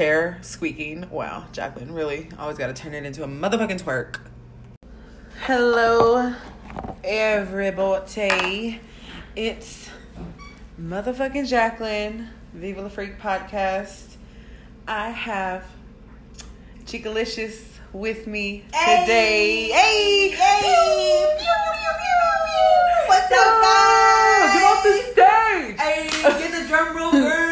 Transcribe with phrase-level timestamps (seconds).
[0.00, 1.04] chair squeaking?
[1.10, 4.16] Wow, Jacqueline, really always got to turn it into a motherfucking twerk.
[5.42, 6.34] Hello,
[7.04, 8.80] everybody.
[9.36, 9.90] It's
[10.80, 14.16] motherfucking Jacqueline, Viva La Freak podcast.
[14.88, 15.66] I have
[16.86, 17.62] Chicalicious
[17.92, 19.68] with me today.
[19.68, 21.26] Hey, Hey!
[21.38, 22.14] Pew, pew, pew,
[22.46, 23.06] pew.
[23.06, 24.54] What's up, guys?
[24.54, 25.78] Get off the stage!
[25.78, 27.48] Hey, get the drum roll, girl.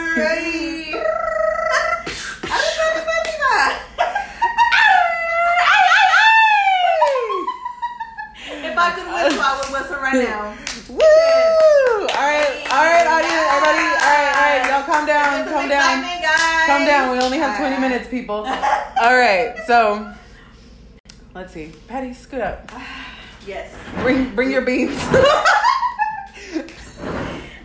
[10.13, 10.57] right now.
[10.89, 10.97] Woo!
[10.99, 13.85] All right, all right, audience, everybody.
[13.89, 16.67] All right, all right, y'all, calm down, calm down, guys.
[16.67, 17.11] calm down.
[17.17, 17.81] We only have All 20 right.
[17.81, 18.37] minutes, people.
[19.01, 20.13] All right, so
[21.35, 21.73] let's see.
[21.87, 22.71] Patty, scoot up.
[23.47, 23.75] Yes.
[24.03, 24.97] Bring, bring your beans.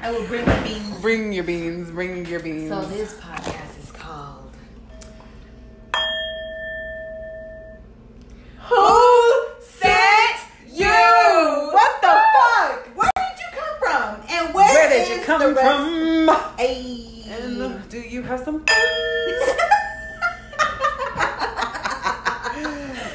[0.02, 1.00] I will bring the beans.
[1.02, 1.90] bring your beans.
[1.92, 2.70] Bring your beans.
[2.70, 4.52] So this podcast is called
[8.60, 10.40] Who Sent
[10.72, 10.86] You?
[10.88, 12.88] What the fuck?
[12.96, 14.23] Where did you come from?
[14.34, 16.58] And where, Where did you come from?
[16.58, 17.10] Hey.
[17.30, 18.66] And do you have some?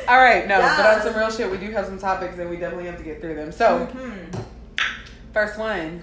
[0.08, 2.56] All right, no, but on some real shit, we do have some topics and we
[2.56, 3.52] definitely have to get through them.
[3.52, 4.42] So, Mhm.
[5.34, 6.02] first one,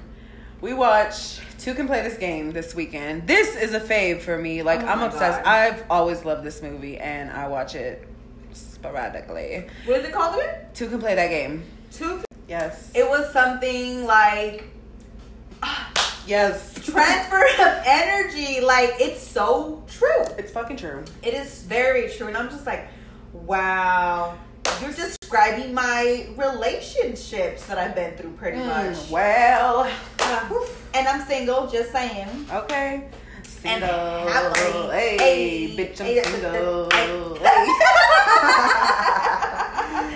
[0.62, 3.26] we watched Two Can Play This Game this weekend.
[3.28, 4.62] This is a fave for me.
[4.62, 5.44] Like, Oh I'm obsessed.
[5.44, 5.48] God.
[5.52, 8.08] I've always loved this movie and I watch it
[8.54, 9.66] sporadically.
[9.86, 10.56] What is it called again?
[10.76, 11.64] Two Can Play That Game.
[11.92, 12.22] Two.
[12.48, 12.92] Yes.
[12.94, 14.66] It was something like
[16.28, 16.74] yes.
[16.86, 18.62] transfer of energy.
[18.62, 20.24] Like it's so true.
[20.38, 21.04] It's fucking true.
[21.24, 22.88] It is very true, and I'm just like,
[23.34, 24.38] wow.
[24.82, 28.96] You're describing my relationships that I've been through, pretty much.
[28.96, 29.88] Mm, well,
[30.96, 32.28] And I'm single, just saying.
[32.52, 33.08] okay.
[33.64, 33.90] And Single.
[33.90, 34.92] happily.
[34.98, 35.18] Hey,
[35.68, 36.90] Hey, bitch, I'm hey, single.
[36.92, 37.66] hey.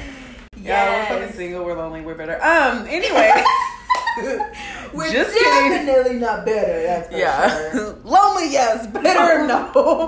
[0.61, 1.63] Yeah, we're fucking single.
[1.65, 2.01] We're lonely.
[2.01, 2.35] We're better.
[2.43, 2.85] Um.
[2.87, 3.31] Anyway.
[4.93, 5.71] We're Just kidding.
[5.71, 6.83] definitely not better.
[6.83, 7.71] That's for yeah.
[7.71, 7.93] sure.
[8.03, 8.87] lonely, yes.
[8.87, 10.07] Better, oh,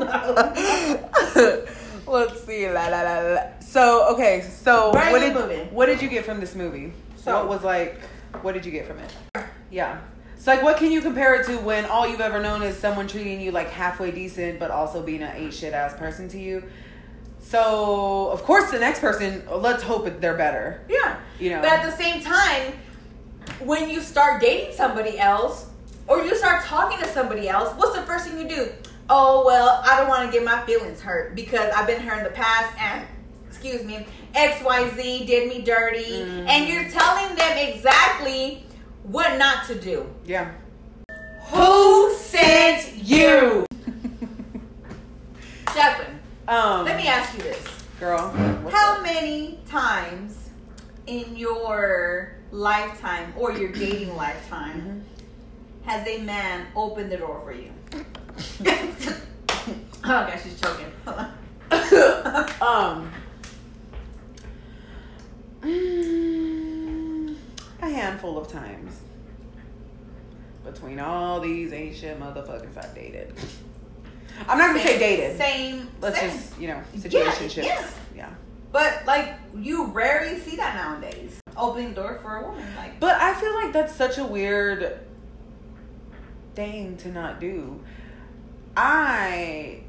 [1.36, 1.66] no.
[2.12, 2.69] Let's see.
[2.69, 3.41] La la la la.
[3.59, 4.41] So okay.
[4.41, 5.70] So Brand what did movie.
[5.72, 6.94] what did you get from this movie?
[7.16, 8.00] So- what was like?
[8.41, 9.14] What did you get from it?
[9.70, 10.00] Yeah.
[10.38, 13.08] So like, what can you compare it to when all you've ever known is someone
[13.08, 16.64] treating you like halfway decent, but also being an eight shit ass person to you?
[17.40, 20.81] So of course the next person, let's hope they're better.
[20.90, 21.20] Yeah.
[21.40, 21.62] You know.
[21.62, 22.74] But at the same time,
[23.59, 25.68] when you start dating somebody else
[26.07, 28.69] or you start talking to somebody else, what's the first thing you do?
[29.09, 32.24] Oh, well, I don't want to get my feelings hurt because I've been hurt in
[32.24, 33.06] the past and,
[33.47, 36.03] excuse me, XYZ did me dirty.
[36.24, 36.47] Mhm.
[36.47, 38.66] And you're telling them exactly
[39.03, 40.06] what not to do.
[40.25, 40.52] yeah.
[41.50, 43.66] Who sent you?
[45.73, 46.85] Jacqueline, Um.
[46.85, 47.59] let me ask you this.
[48.00, 48.29] girl.
[48.72, 50.35] How many times
[51.08, 55.03] in your lifetime or your dating lifetime
[55.85, 57.72] has a man opened the door for you?
[60.03, 60.91] oh gosh, she's choking.
[62.61, 63.11] Um.
[65.61, 67.35] mm,
[67.81, 69.00] a handful of times.
[70.63, 73.34] Between all these ancient motherfuckers I've dated.
[74.47, 75.38] I'm not gonna say dated.
[75.38, 75.88] Same.
[76.01, 76.29] Let's same.
[76.31, 77.63] just, you know, Yeah, situationships.
[77.66, 77.90] yeah.
[78.16, 78.29] yeah.
[78.72, 81.40] But like, you rarely see that nowadays.
[81.58, 83.00] Opening the door for a woman, like.
[83.00, 85.00] But I feel like that's such a weird
[86.56, 87.82] thing to not do.
[88.76, 89.82] I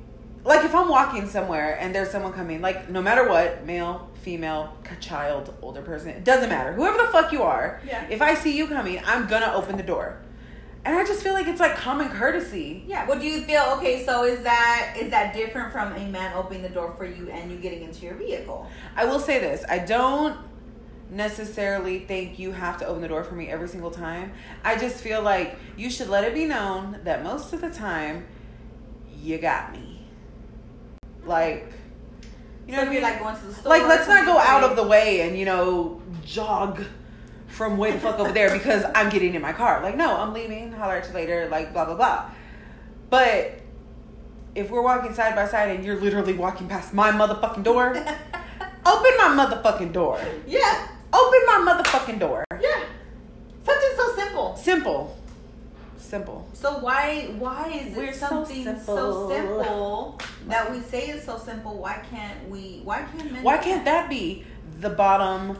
[0.44, 4.76] like if I'm walking somewhere and there's someone coming, like no matter what, male, female,
[5.00, 6.72] child, older person, it doesn't matter.
[6.72, 8.04] Whoever the fuck you are, Yeah.
[8.10, 10.18] if I see you coming, I'm gonna open the door.
[10.84, 12.82] And I just feel like it's like common courtesy.
[12.88, 13.06] Yeah.
[13.06, 13.62] What do you feel?
[13.76, 17.30] Okay, so is that is that different from a man opening the door for you
[17.30, 18.68] and you getting into your vehicle?
[18.96, 19.64] I will say this.
[19.68, 20.36] I don't
[21.08, 24.32] necessarily think you have to open the door for me every single time.
[24.64, 28.26] I just feel like you should let it be known that most of the time
[29.20, 30.00] you got me.
[31.24, 31.72] Like
[32.66, 33.02] you know so what I if you're mean?
[33.02, 33.70] like going to the store.
[33.70, 36.82] like let's not go out of the way and you know jog
[37.52, 39.82] from way the fuck over there because I'm getting in my car.
[39.82, 40.72] Like no, I'm leaving.
[40.72, 41.48] Holler at you later.
[41.50, 42.30] Like blah blah blah.
[43.10, 43.60] But
[44.54, 47.88] if we're walking side by side and you're literally walking past my motherfucking door,
[48.86, 50.20] open my motherfucking door.
[50.46, 50.88] yeah.
[51.14, 52.42] Open my motherfucking door.
[52.58, 52.84] Yeah.
[53.64, 54.56] Something so simple.
[54.56, 55.18] Simple.
[55.98, 56.48] Simple.
[56.54, 59.28] So why why is We're it so something so simple.
[59.30, 61.76] simple, that we say is so simple?
[61.76, 62.80] Why can't we?
[62.82, 63.42] Why can't men?
[63.42, 64.44] Why can't that be
[64.80, 65.58] the bottom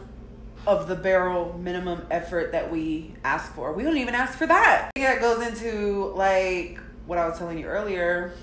[0.65, 3.73] of the barrel minimum effort that we ask for?
[3.73, 4.91] We don't even ask for that.
[4.95, 8.33] I think that goes into like what I was telling you earlier,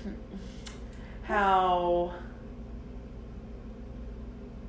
[1.23, 2.13] how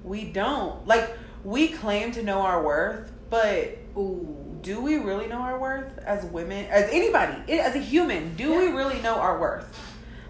[0.04, 4.58] we don't like we claim to know our worth, but Ooh.
[4.62, 8.34] do we really know our worth as women, as anybody, as a human?
[8.36, 9.78] Do we really know our worth?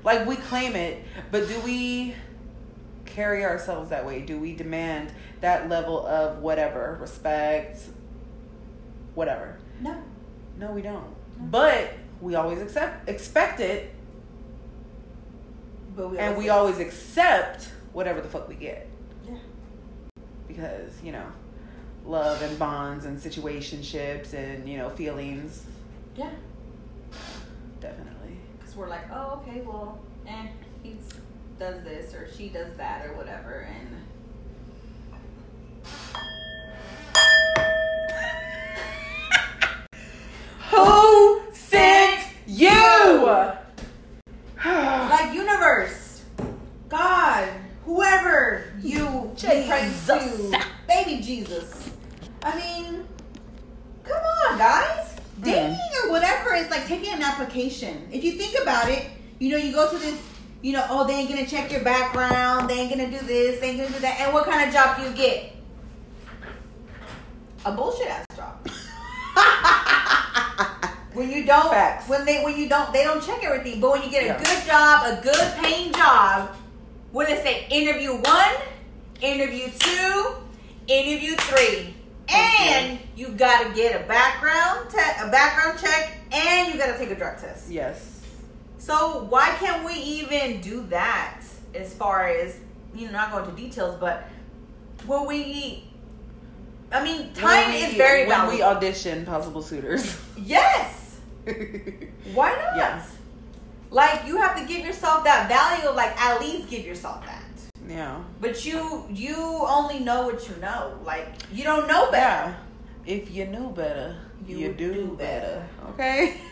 [0.04, 2.14] Like we claim it, but do we
[3.04, 4.22] carry ourselves that way?
[4.22, 7.78] Do we demand that level of whatever respect,
[9.14, 9.58] whatever?
[9.80, 9.96] No.
[10.58, 11.04] No, we don't.
[11.50, 13.92] But we always accept expect it,
[15.96, 18.88] But we and we always- always accept whatever the fuck we get
[19.28, 19.36] Yeah.
[20.48, 21.26] because you know,
[22.06, 25.66] love and bonds and situationships and you know feelings
[26.16, 26.30] Yeah.
[27.80, 28.36] definitely.
[28.58, 30.46] Because we're like, oh, okay, well, eh,
[30.82, 30.96] he
[31.58, 33.88] does this or she does that or whatever, and.
[45.22, 46.22] Like universe,
[46.88, 47.48] God,
[47.84, 51.90] whoever you praise to, baby Jesus.
[52.42, 53.06] I mean,
[54.02, 55.16] come on, guys.
[55.36, 55.42] Hmm.
[55.42, 58.08] Dating or whatever is like taking an application.
[58.12, 59.06] If you think about it,
[59.38, 60.20] you know, you go to this,
[60.60, 63.70] you know, oh, they ain't gonna check your background, they ain't gonna do this, they
[63.70, 65.56] ain't gonna do that, and what kind of job do you get?
[67.64, 68.31] A bullshit ass.
[71.22, 72.08] When you don't, Facts.
[72.08, 73.80] when they when you don't, they don't check everything.
[73.80, 74.38] But when you get a Yeah.
[74.42, 76.50] good job, a good paying job,
[77.12, 78.54] when they say interview one,
[79.20, 80.34] interview two,
[80.88, 81.94] interview three,
[82.28, 86.98] and you got to get a background te- a background check, and you got to
[86.98, 87.70] take a drug test.
[87.70, 88.08] yes.
[88.78, 91.42] So why can't we even do that?
[91.72, 92.56] As far as
[92.94, 94.24] you know, not going into details, but
[95.06, 95.84] when we,
[96.90, 98.56] I mean, time we- is very when valuable.
[98.56, 100.16] we audition possible suitors.
[100.36, 100.98] yes.
[102.34, 102.76] Why not?
[102.76, 103.02] Yeah.
[103.90, 105.90] Like you have to give yourself that value.
[105.94, 107.42] Like at least give yourself that.
[107.88, 108.22] yeah.
[108.40, 109.36] But you you
[109.68, 110.98] only know what you know.
[111.04, 112.50] Like you don't know better.
[112.50, 112.54] Yeah.
[113.14, 114.16] If you knew better,
[114.46, 115.66] You you, would do, do better.
[115.90, 116.36] Okay.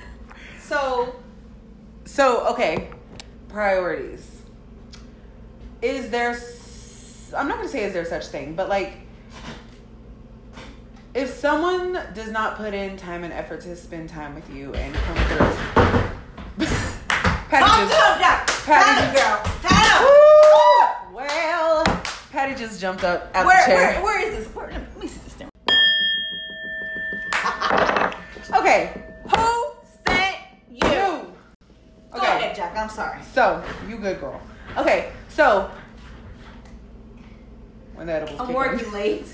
[0.70, 1.16] So
[2.04, 2.90] So okay,
[3.48, 4.42] priorities.
[5.82, 6.36] Is there?
[7.36, 8.92] I'm not gonna say is there such thing, but like,
[11.14, 14.94] if someone does not put in time and effort to spend time with you and
[14.94, 16.66] come through,
[17.48, 18.46] Patty just, Jack.
[18.64, 19.40] Patty- girl.
[19.62, 20.04] Patty.
[21.12, 21.84] Well,
[22.30, 23.92] Patty just jumped up out Where, the chair.
[23.94, 24.54] where where is this?
[24.54, 25.48] Where, let me see this thing.
[28.52, 28.92] Okay,
[29.32, 29.72] Who
[30.06, 30.36] sent
[30.68, 30.78] you?
[30.88, 31.32] you.
[32.12, 32.26] Go Okay.
[32.26, 32.76] ahead, Jack.
[32.76, 33.20] I'm sorry.
[33.32, 34.40] So you good girl.
[34.76, 35.70] Okay, so
[38.00, 39.26] when the edibles I'm kick working in, late.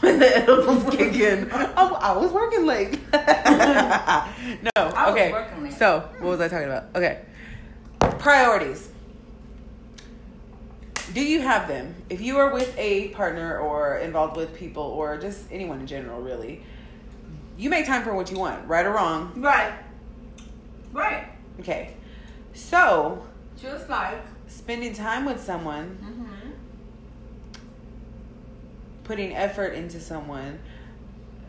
[0.00, 2.92] when the edibles kick in, oh, I was working late.
[3.12, 4.30] no, I
[4.78, 5.30] was okay.
[5.30, 5.74] working late.
[5.74, 6.84] So what was I talking about?
[6.96, 7.20] Okay,
[8.18, 8.88] priorities.
[11.12, 11.94] Do you have them?
[12.08, 16.22] If you are with a partner or involved with people or just anyone in general,
[16.22, 16.62] really,
[17.58, 19.34] you make time for what you want, right or wrong.
[19.36, 19.74] Right.
[20.94, 21.26] Right.
[21.60, 21.94] Okay,
[22.54, 23.22] so
[23.60, 24.22] Just like.
[24.46, 26.33] spending time with someone Mm-hmm.
[29.04, 30.58] Putting effort into someone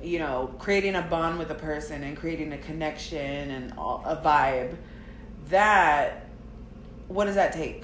[0.04, 4.16] you know creating a bond with a person and creating a connection and all, a
[4.18, 4.76] vibe
[5.50, 6.28] that
[7.08, 7.84] what does that take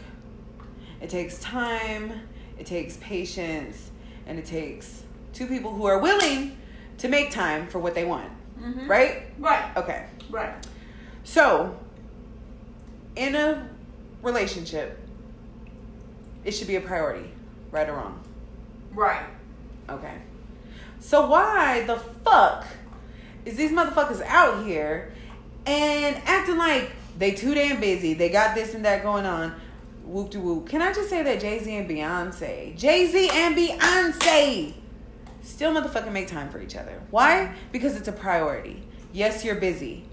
[1.01, 2.11] it takes time
[2.59, 3.91] it takes patience
[4.27, 6.57] and it takes two people who are willing
[6.97, 8.29] to make time for what they want
[8.61, 8.87] Mm-hmm.
[8.91, 9.75] right Right.
[9.75, 10.53] okay Right.
[11.23, 11.75] so
[13.15, 13.67] in a
[14.21, 14.99] relationship
[16.43, 17.31] it should be a priority
[17.71, 18.21] right or wrong
[18.93, 19.23] Right.
[19.89, 20.17] Okay.
[21.00, 22.65] So why the fuck
[23.45, 25.13] is these motherfuckers out here
[25.65, 28.13] and acting like they too damn busy?
[28.13, 29.59] They got this and that going on.
[30.03, 30.69] Whoop de whoop.
[30.69, 34.73] Can I just say that Jay Z and Beyonce, Jay Z and Beyonce,
[35.41, 37.01] still motherfucking make time for each other.
[37.09, 37.53] Why?
[37.71, 38.83] Because it's a priority.
[39.13, 40.05] Yes, you're busy.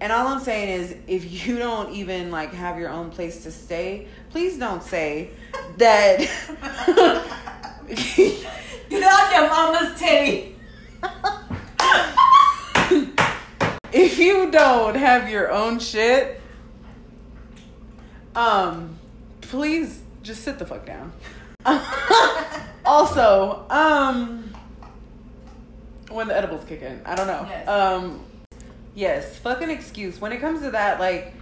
[0.00, 3.50] And all I'm saying is, if you don't even like have your own place to
[3.50, 5.30] stay, please don't say
[5.78, 6.28] that.
[8.88, 10.56] Get out your mama's titty.
[13.92, 16.40] if you don't have your own shit,
[18.34, 18.98] um,
[19.40, 21.12] please just sit the fuck down.
[22.84, 24.52] also, um,
[26.10, 27.46] when the edibles kick in, I don't know.
[27.48, 27.68] Yes.
[27.68, 28.24] Um,
[28.98, 30.20] Yes, fucking excuse.
[30.20, 31.32] When it comes to that, like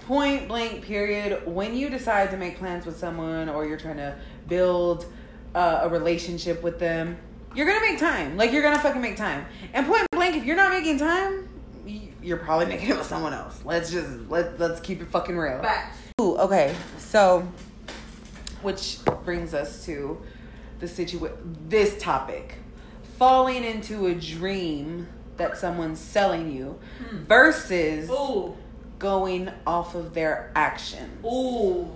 [0.00, 4.16] point blank period, when you decide to make plans with someone or you're trying to
[4.48, 5.06] build
[5.54, 7.18] uh, a relationship with them,
[7.54, 8.36] you're gonna make time.
[8.36, 9.46] Like you're gonna fucking make time.
[9.74, 11.48] And point blank, if you're not making time,
[12.22, 13.60] you're probably making it with someone else.
[13.64, 15.60] Let's just let let's keep it fucking real.
[15.60, 15.94] Back.
[16.20, 16.74] Ooh, okay.
[16.98, 17.46] So,
[18.62, 20.20] which brings us to
[20.78, 21.56] the situation.
[21.68, 22.56] this topic.
[23.18, 25.06] Falling into a dream
[25.36, 26.78] that someone's selling you
[27.08, 27.18] Hmm.
[27.24, 28.56] versus Ooh.
[28.98, 31.24] going off of their actions.
[31.24, 31.88] Ooh.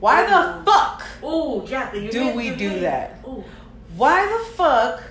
[0.00, 1.02] Why the fuck?
[1.22, 1.64] Ooh,
[1.94, 3.18] you Do we do that?
[3.26, 3.44] Ooh.
[3.96, 5.02] Why the fuck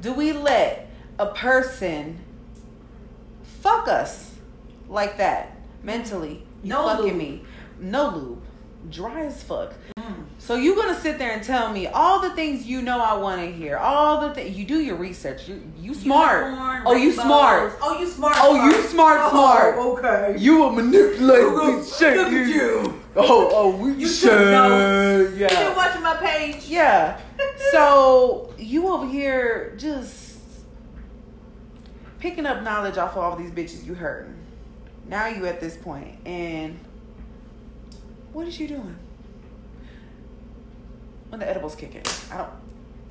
[0.00, 0.88] do we let
[1.18, 2.18] a person
[3.60, 4.34] fuck us
[4.88, 6.46] like that mentally?
[6.62, 7.16] You No fucking lube.
[7.16, 7.42] me.
[7.80, 8.42] No lube.
[8.90, 9.74] Dry as fuck.
[9.98, 10.26] Mm.
[10.38, 13.40] So you gonna sit there and tell me all the things you know I want
[13.40, 15.48] to hear, all the things you do your research.
[15.48, 16.44] You you smart.
[16.46, 17.72] Unicorn, oh, you smart.
[17.82, 18.36] Oh, you smart.
[18.38, 19.76] Oh, you smart, Oh, smart.
[19.78, 20.36] Okay.
[20.38, 21.50] You a manipulator.
[21.50, 23.02] Look piece of shit, at you.
[23.18, 25.38] Oh, oh, we You took notes.
[25.38, 26.66] You been watching my page.
[26.66, 27.18] yeah.
[27.72, 30.38] So you over here just
[32.18, 34.34] picking up knowledge off of all these bitches you heard.
[35.08, 36.78] Now you at this point, and
[38.34, 38.96] what is you doing?
[41.30, 42.50] When the edibles kick in, I don't.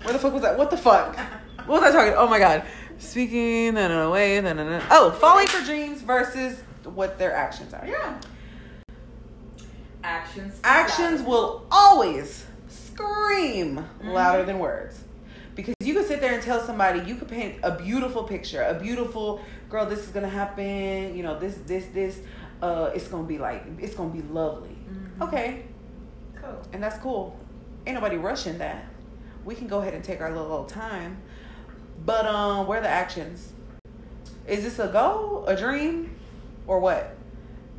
[0.03, 0.57] Where the fuck was that?
[0.57, 1.17] What the fuck?
[1.65, 2.13] What was I talking?
[2.15, 2.63] Oh my god.
[2.99, 4.81] Speaking, no, no, no.
[4.91, 7.87] Oh, falling for dreams versus what their actions are.
[7.87, 8.21] Yeah.
[10.05, 10.59] Actions.
[10.63, 11.29] Actions louder.
[11.29, 14.09] will always scream Mm-hmm.
[14.09, 15.03] louder than words.
[15.55, 18.73] Because you could sit there and tell somebody, you could paint a beautiful picture, a
[18.79, 22.19] beautiful girl, this is gonna happen, you know, this, this, this,
[22.61, 24.75] uh, it's gonna be like, it's gonna be lovely.
[24.89, 25.27] Mhm.
[25.27, 25.63] Okay,
[26.35, 26.61] Cool.
[26.73, 27.37] and that's cool.
[27.87, 28.85] Ain't nobody rushing that.
[29.45, 31.17] We can go ahead and take our little old time.
[32.05, 33.53] But um, where are the actions?
[34.47, 36.15] Is this a goal, a dream,
[36.67, 37.14] or what?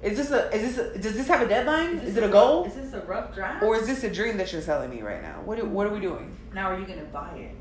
[0.02, 1.96] Is this a is this a, does this have a deadline?
[1.96, 2.64] Is, this it a goal?
[2.64, 3.62] Is this a rough draft?
[3.62, 5.40] Or is this a dream that you're selling me right now?
[5.44, 6.36] What, do, what are we doing?
[6.52, 7.54] now are you gonna buy it?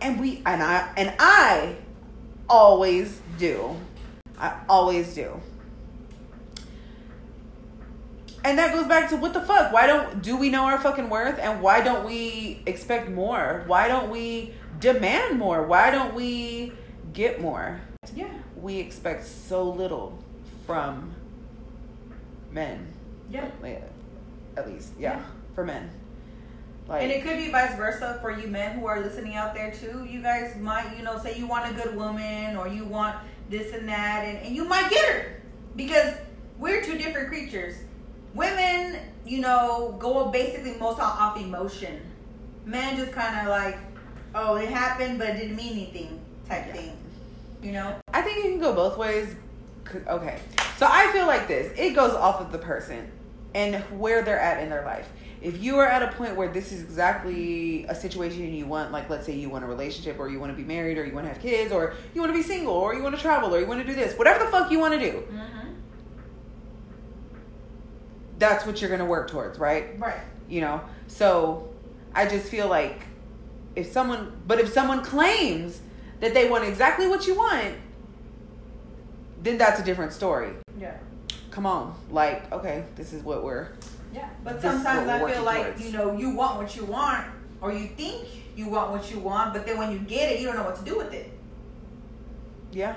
[0.00, 1.76] And we and I and I
[2.48, 3.76] always do.
[4.38, 5.40] I always do.
[8.44, 9.72] And that goes back to what the fuck?
[9.72, 13.64] Why don't do we know our fucking worth and why don't we expect more?
[13.66, 15.64] Why don't we demand more?
[15.64, 16.72] Why don't we
[17.12, 17.80] get more?
[18.14, 18.32] Yeah.
[18.56, 20.22] We expect so little
[20.68, 21.14] from
[22.52, 22.86] men.
[23.30, 23.50] Yeah.
[23.62, 23.82] Like,
[24.54, 25.22] At least, yeah, Yeah.
[25.54, 25.88] for men.
[26.88, 29.70] Like And it could be vice versa for you men who are listening out there
[29.70, 30.04] too.
[30.04, 33.16] You guys might, you know, say you want a good woman or you want
[33.48, 35.40] this and that, and, and you might get her
[35.76, 36.12] because
[36.58, 37.74] we're two different creatures.
[38.34, 42.00] Women, you know, go basically most off, emotion.
[42.66, 43.78] Men just kind of like,
[44.34, 46.72] oh, it happened, but it didn't mean anything type Yeah.
[46.74, 46.92] thing.
[47.62, 47.94] You know?
[48.12, 49.34] I think it can go both ways.
[50.06, 50.38] Okay.
[50.76, 51.72] So I feel like this.
[51.78, 53.10] It goes off of the person
[53.54, 55.08] and where they're at in their life.
[55.40, 59.08] If you are at a point where this is exactly a situation you want, like
[59.08, 61.26] let's say you want a relationship or you want to be married or you want
[61.26, 63.60] to have kids or you want to be single or you want to travel or
[63.60, 65.68] you want to do this, whatever the fuck you want to do, Mm-hmm.
[68.38, 69.98] that's what you're going to work towards, right?
[69.98, 70.20] Right.
[70.48, 70.80] You know?
[71.06, 71.72] So
[72.14, 73.02] I just feel like
[73.76, 75.80] if someone, but if someone claims
[76.20, 77.74] that they want exactly what you want,
[79.42, 80.50] then that's a different story.
[80.78, 80.96] Yeah.
[81.50, 83.68] come on like okay this is what we're
[84.12, 85.84] Yeah, but sometimes I feel like towards.
[85.84, 87.24] you know you want what you want,
[87.60, 88.26] or you think
[88.56, 90.76] you want what you want, but then when you get it, you don't know what
[90.76, 91.30] to do with it.
[92.72, 92.94] yeah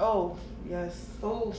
[0.00, 0.36] oh
[0.68, 1.54] yes Oh,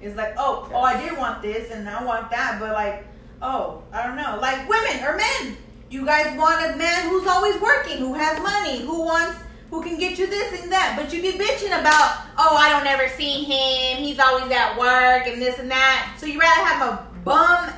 [0.00, 3.04] it's like oh, oh, I did want this and I want that, but like
[3.40, 5.56] oh, I don't know, like women or men.
[5.90, 9.36] You guys want a man who's always working, who has money, who wants,
[9.72, 12.86] who can get you this and that, but you be bitching about oh, I don't
[12.86, 16.14] ever see him, he's always at work and this and that.
[16.18, 17.72] So you rather have a bum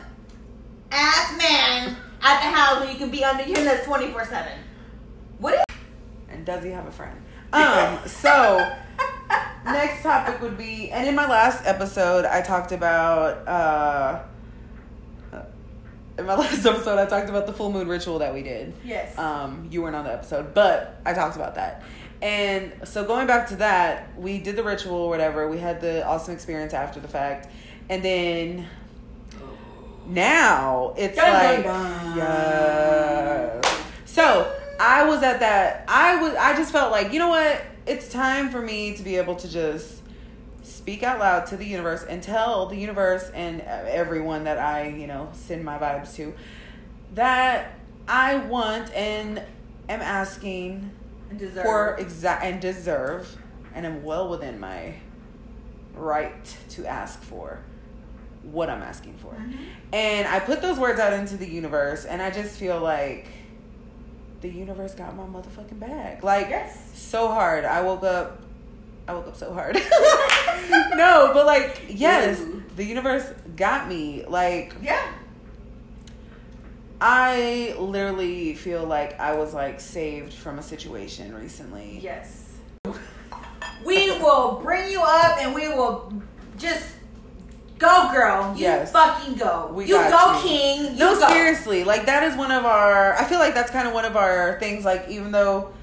[0.91, 4.59] ass man at the house where you can be under your nuts twenty four seven.
[5.39, 5.65] What is?
[6.35, 7.17] and does he have a friend
[7.53, 8.59] um so
[9.65, 14.21] next topic would be and in my last episode i talked about uh
[16.18, 19.16] in my last episode i talked about the full moon ritual that we did Yes.
[19.18, 21.83] um you weren't on the episode but i talked about that
[22.23, 26.06] and so going back to that we did the ritual or whatever we had the
[26.06, 27.49] awesome experience after the fact
[27.90, 28.66] and then
[30.06, 32.16] now it's Dun, like dun.
[32.16, 33.64] yes.
[34.04, 38.09] so i was at that i was i just felt like you know what it's
[38.09, 40.00] time for me to be able to just
[40.64, 45.06] speak out loud to the universe and tell the universe and everyone that i you
[45.06, 46.33] know send my vibes to
[47.14, 47.78] that
[48.09, 49.38] i want and
[49.88, 50.90] am asking
[51.30, 51.64] And deserve.
[51.64, 53.37] for exact and deserve
[53.75, 54.94] and am well within my
[55.94, 57.61] right to ask for
[58.42, 59.33] what I'm asking for.
[59.33, 59.56] Mhm.
[59.92, 63.26] And I put those words out into the universe, and I just feel like
[64.42, 66.23] the universe got my motherfucking bag.
[66.23, 66.78] Like, Yes.
[66.94, 67.64] so hard.
[67.64, 68.42] I woke up.
[69.06, 69.75] I woke up so hard.
[70.96, 72.62] no, but like, yes, Ooh.
[72.76, 73.25] the universe
[73.56, 74.25] got me.
[74.26, 75.06] Like, Yeah.
[77.00, 81.99] I literally feel like I was like saved from a situation recently.
[82.02, 82.52] Yes.
[83.84, 86.11] We will bring you up and we will
[86.56, 86.94] just
[87.78, 88.54] go, girl.
[88.56, 88.92] You Yes.
[88.92, 89.70] fucking go.
[89.75, 90.42] We you go, you.
[90.49, 90.92] king.
[90.92, 91.28] You No, go.
[91.28, 93.14] seriously, like that is one of our.
[93.18, 94.84] I feel like that's kind of one of our things.
[94.87, 95.74] Like even though,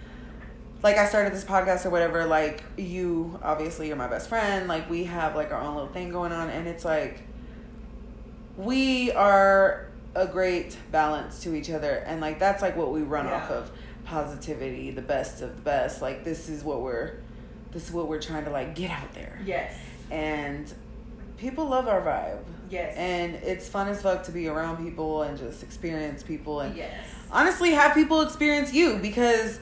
[0.83, 4.67] like I started this podcast or whatever, like you obviously you're my best friend.
[4.67, 7.23] Like we have like our own little thing going on, and it's like
[8.57, 13.25] we are a great balance to each other, and like that's like what we run
[13.25, 13.35] Yeah.
[13.35, 13.71] off of
[14.05, 16.01] positivity, the best of the best.
[16.01, 17.13] Like this is what we're,
[17.71, 19.73] this is what we're trying to like get out there, Yes.
[20.09, 20.71] and
[21.37, 22.39] people love our vibe.
[22.69, 22.95] Yes.
[22.95, 26.93] And it's fun as fuck to be around people and just experience people and yes.
[27.29, 29.59] honestly have people experience you because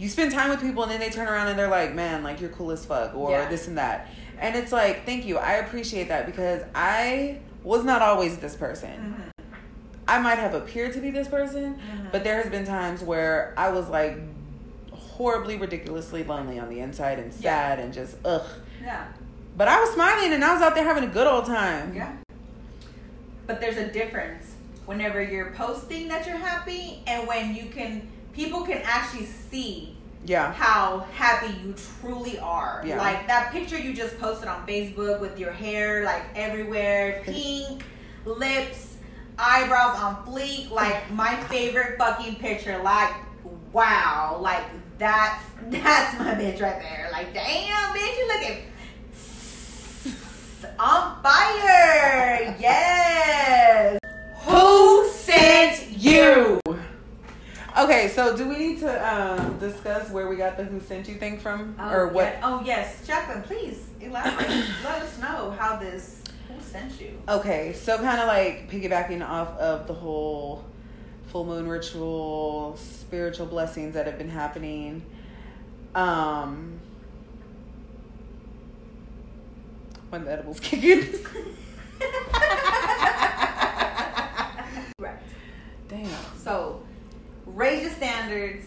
[0.00, 2.40] you spend time with people and then they turn around and they're like, man, like
[2.40, 3.48] you're cool as fuck or Yeah.
[3.48, 4.08] this and that.
[4.38, 5.36] And it's like, thank you.
[5.36, 9.14] I appreciate that because I was not always this person.
[9.36, 9.44] Mhm.
[10.08, 12.10] I might have appeared to be this person, Mhm.
[12.12, 14.16] but there has been times where I was like
[14.90, 17.50] horribly, ridiculously lonely on the inside and Yeah.
[17.68, 18.46] sad and just ugh.
[18.82, 19.04] Yeah.
[19.54, 21.92] But I was smiling and I was out there having a good old time.
[21.94, 22.12] Yeah.
[23.46, 24.46] But there's a difference
[24.86, 30.52] whenever you're posting that you're happy and when you can people can actually see Yeah.
[30.52, 32.82] how happy you truly are.
[32.86, 32.98] Yeah.
[32.98, 37.82] Like that picture you just posted on Facebook with your hair like everywhere, pink,
[38.24, 38.96] lips,
[39.38, 42.78] eyebrows on fleek, like my favorite fucking picture.
[42.82, 43.14] Like
[43.72, 44.64] wow, like
[44.98, 47.08] that's that's my bitch right there.
[47.12, 48.62] Like damn, bitch, you looking
[50.78, 52.56] on fire.
[52.60, 53.59] Yes.
[57.80, 61.14] Okay, so do we need to um, discuss where we got the "Who Sent You"
[61.14, 62.24] thing from, or what?
[62.24, 62.40] yeah.
[62.42, 64.48] Oh yes, Jacqueline, please elaborate.
[64.84, 66.22] Let us know how this.
[66.48, 67.18] Who sent you?
[67.26, 70.64] Okay, so kind of like piggybacking off of the whole
[71.28, 75.02] full moon ritual, spiritual blessings that have been happening.
[75.94, 76.80] Um,
[80.10, 81.00] when the edibles kick in.
[84.98, 85.18] right.
[85.88, 86.08] Damn.
[86.36, 86.82] So,
[87.46, 87.90] raise your
[88.30, 88.66] standards.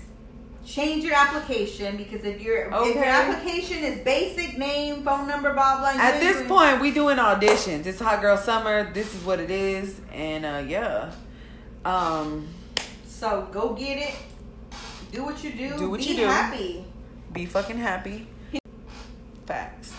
[0.66, 5.78] Change your application because if your if your application is basic name, phone number, blah
[5.80, 5.90] blah.
[6.02, 7.86] At this doing- point, we doing auditions.
[7.86, 8.92] It's hot girl summer.
[8.94, 11.12] This is what it is, and uh, yeah.
[11.84, 12.48] Um,
[13.06, 14.16] so go get it.
[15.12, 15.78] Do what you do.
[15.78, 16.26] Do what Be you do.
[16.26, 16.86] happy.
[17.34, 18.28] be fucking happy.
[19.46, 19.92] Facts.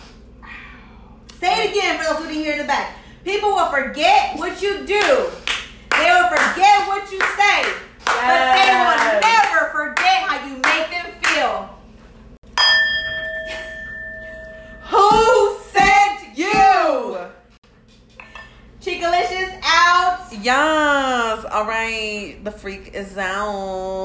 [1.39, 2.97] Say it again for those who didn't hear in the back.
[3.23, 5.03] People will forget what you do.
[5.91, 7.71] They will forget what you say.
[8.05, 11.71] But they will never forget how you make them feel.
[14.91, 15.09] Who
[15.73, 17.17] sent you?
[18.81, 20.33] Chicalicious out.
[20.43, 21.45] Yes.
[21.51, 22.39] All right.
[22.45, 24.04] The freak is out.